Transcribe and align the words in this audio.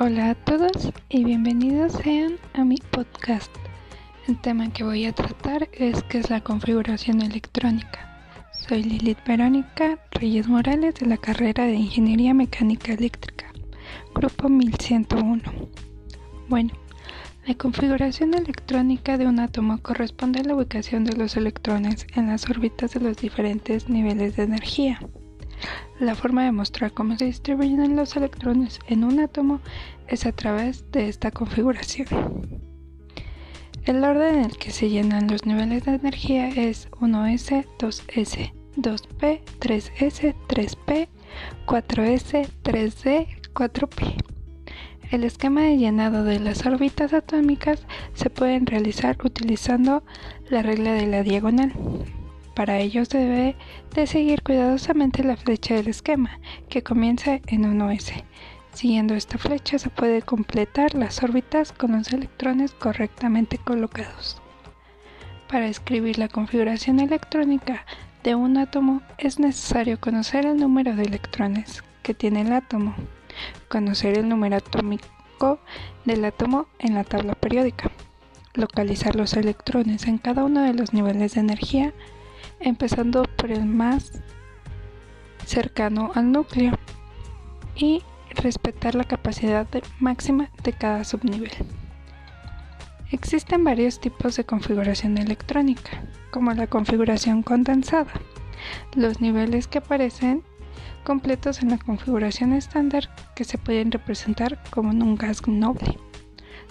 Hola 0.00 0.30
a 0.30 0.34
todos 0.36 0.92
y 1.08 1.24
bienvenidos 1.24 1.94
sean 1.94 2.36
a 2.54 2.62
mi 2.62 2.76
podcast. 2.76 3.50
El 4.28 4.40
tema 4.40 4.72
que 4.72 4.84
voy 4.84 5.06
a 5.06 5.12
tratar 5.12 5.68
es 5.72 6.04
qué 6.04 6.18
es 6.18 6.30
la 6.30 6.40
configuración 6.40 7.20
electrónica. 7.20 8.08
Soy 8.52 8.84
Lilith 8.84 9.18
Verónica 9.26 9.98
Reyes 10.12 10.46
Morales 10.46 10.94
de 10.94 11.06
la 11.06 11.16
carrera 11.16 11.64
de 11.64 11.74
Ingeniería 11.74 12.32
Mecánica 12.32 12.92
Eléctrica, 12.92 13.52
grupo 14.14 14.48
1101. 14.48 15.42
Bueno, 16.48 16.70
la 17.44 17.54
configuración 17.56 18.34
electrónica 18.34 19.18
de 19.18 19.26
un 19.26 19.40
átomo 19.40 19.78
corresponde 19.78 20.42
a 20.42 20.44
la 20.44 20.54
ubicación 20.54 21.02
de 21.02 21.16
los 21.16 21.36
electrones 21.36 22.06
en 22.14 22.28
las 22.28 22.48
órbitas 22.48 22.94
de 22.94 23.00
los 23.00 23.16
diferentes 23.16 23.88
niveles 23.88 24.36
de 24.36 24.44
energía. 24.44 25.00
La 25.98 26.14
forma 26.14 26.44
de 26.44 26.52
mostrar 26.52 26.92
cómo 26.92 27.16
se 27.16 27.24
distribuyen 27.24 27.96
los 27.96 28.16
electrones 28.16 28.78
en 28.86 29.04
un 29.04 29.20
átomo 29.20 29.60
es 30.06 30.26
a 30.26 30.32
través 30.32 30.90
de 30.92 31.08
esta 31.08 31.30
configuración. 31.30 32.06
El 33.84 34.04
orden 34.04 34.36
en 34.36 34.44
el 34.44 34.58
que 34.58 34.70
se 34.70 34.90
llenan 34.90 35.28
los 35.28 35.46
niveles 35.46 35.84
de 35.84 35.94
energía 35.94 36.48
es 36.48 36.90
1s, 36.92 37.66
2s, 37.78 38.52
2p, 38.76 39.40
3s, 39.60 40.34
3p, 40.46 41.08
4s, 41.66 42.48
3d, 42.62 43.26
4p. 43.54 44.14
El 45.10 45.24
esquema 45.24 45.62
de 45.62 45.78
llenado 45.78 46.22
de 46.22 46.38
las 46.38 46.66
órbitas 46.66 47.14
atómicas 47.14 47.86
se 48.12 48.28
puede 48.28 48.60
realizar 48.60 49.16
utilizando 49.24 50.04
la 50.50 50.60
regla 50.62 50.92
de 50.92 51.06
la 51.06 51.22
diagonal. 51.22 51.72
Para 52.58 52.78
ello 52.78 53.04
se 53.04 53.18
debe 53.18 53.56
de 53.94 54.08
seguir 54.08 54.42
cuidadosamente 54.42 55.22
la 55.22 55.36
flecha 55.36 55.74
del 55.74 55.86
esquema, 55.86 56.40
que 56.68 56.82
comienza 56.82 57.38
en 57.46 57.78
1s. 57.78 58.24
Siguiendo 58.72 59.14
esta 59.14 59.38
flecha 59.38 59.78
se 59.78 59.90
puede 59.90 60.22
completar 60.22 60.92
las 60.94 61.22
órbitas 61.22 61.70
con 61.70 61.92
los 61.92 62.12
electrones 62.12 62.72
correctamente 62.72 63.58
colocados. 63.58 64.42
Para 65.48 65.68
escribir 65.68 66.18
la 66.18 66.26
configuración 66.26 66.98
electrónica 66.98 67.86
de 68.24 68.34
un 68.34 68.56
átomo 68.56 69.02
es 69.18 69.38
necesario 69.38 70.00
conocer 70.00 70.44
el 70.44 70.56
número 70.56 70.96
de 70.96 71.04
electrones 71.04 71.84
que 72.02 72.12
tiene 72.12 72.40
el 72.40 72.52
átomo, 72.52 72.96
conocer 73.68 74.18
el 74.18 74.28
número 74.28 74.56
atómico 74.56 75.60
del 76.04 76.24
átomo 76.24 76.66
en 76.80 76.94
la 76.94 77.04
tabla 77.04 77.36
periódica, 77.36 77.92
localizar 78.54 79.14
los 79.14 79.34
electrones 79.34 80.08
en 80.08 80.18
cada 80.18 80.42
uno 80.42 80.62
de 80.62 80.74
los 80.74 80.92
niveles 80.92 81.34
de 81.34 81.40
energía 81.40 81.94
empezando 82.60 83.24
por 83.36 83.50
el 83.50 83.64
más 83.66 84.22
cercano 85.44 86.12
al 86.14 86.32
núcleo 86.32 86.72
y 87.74 88.02
respetar 88.30 88.94
la 88.94 89.04
capacidad 89.04 89.66
máxima 89.98 90.50
de 90.62 90.72
cada 90.72 91.04
subnivel. 91.04 91.50
Existen 93.10 93.64
varios 93.64 94.00
tipos 94.00 94.36
de 94.36 94.44
configuración 94.44 95.16
electrónica, 95.16 96.02
como 96.30 96.52
la 96.52 96.66
configuración 96.66 97.42
condensada. 97.42 98.12
Los 98.94 99.20
niveles 99.20 99.66
que 99.66 99.78
aparecen 99.78 100.42
completos 101.04 101.62
en 101.62 101.70
la 101.70 101.78
configuración 101.78 102.52
estándar 102.52 103.08
que 103.34 103.44
se 103.44 103.56
pueden 103.56 103.90
representar 103.90 104.62
como 104.70 104.90
en 104.90 105.02
un 105.02 105.16
gas 105.16 105.46
noble. 105.48 105.98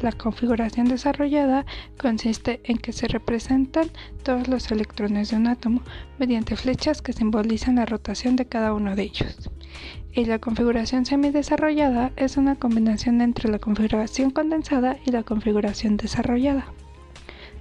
La 0.00 0.12
configuración 0.12 0.88
desarrollada 0.88 1.64
consiste 1.96 2.60
en 2.64 2.78
que 2.78 2.92
se 2.92 3.08
representan 3.08 3.90
todos 4.22 4.48
los 4.48 4.70
electrones 4.70 5.30
de 5.30 5.36
un 5.36 5.46
átomo 5.46 5.82
mediante 6.18 6.56
flechas 6.56 7.02
que 7.02 7.12
simbolizan 7.12 7.76
la 7.76 7.86
rotación 7.86 8.36
de 8.36 8.46
cada 8.46 8.74
uno 8.74 8.96
de 8.96 9.04
ellos. 9.04 9.50
Y 10.12 10.24
la 10.24 10.38
configuración 10.38 11.06
semidesarrollada 11.06 12.12
es 12.16 12.36
una 12.36 12.56
combinación 12.56 13.20
entre 13.20 13.50
la 13.50 13.58
configuración 13.58 14.30
condensada 14.30 14.98
y 15.06 15.10
la 15.10 15.22
configuración 15.22 15.96
desarrollada. 15.96 16.66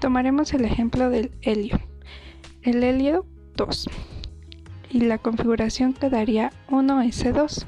Tomaremos 0.00 0.52
el 0.52 0.64
ejemplo 0.64 1.08
del 1.08 1.32
helio. 1.42 1.80
El 2.62 2.82
helio 2.82 3.24
2 3.56 3.88
y 4.90 5.00
la 5.00 5.18
configuración 5.18 5.92
quedaría 5.92 6.52
1s2, 6.70 7.64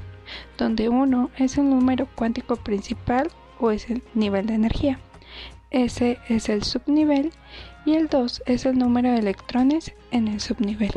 donde 0.57 0.89
1 0.89 1.31
es 1.37 1.57
el 1.57 1.69
número 1.69 2.07
cuántico 2.15 2.55
principal 2.55 3.29
o 3.59 3.71
es 3.71 3.89
el 3.89 4.03
nivel 4.13 4.47
de 4.47 4.55
energía. 4.55 4.99
S 5.69 6.17
es 6.29 6.49
el 6.49 6.63
subnivel 6.63 7.31
y 7.85 7.95
el 7.95 8.07
2 8.07 8.43
es 8.45 8.65
el 8.65 8.77
número 8.77 9.11
de 9.11 9.19
electrones 9.19 9.93
en 10.11 10.27
el 10.27 10.39
subnivel. 10.39 10.91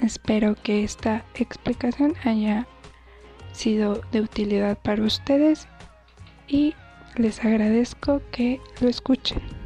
Espero 0.00 0.54
que 0.54 0.84
esta 0.84 1.24
explicación 1.34 2.14
haya 2.24 2.66
sido 3.52 4.00
de 4.12 4.20
utilidad 4.20 4.78
para 4.78 5.02
ustedes 5.02 5.68
y 6.48 6.74
les 7.16 7.44
agradezco 7.44 8.22
que 8.30 8.60
lo 8.80 8.88
escuchen. 8.88 9.59